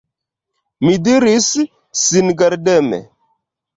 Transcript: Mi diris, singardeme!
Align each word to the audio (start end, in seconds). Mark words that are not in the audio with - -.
Mi 0.87 0.93
diris, 1.07 1.51
singardeme! 2.07 3.03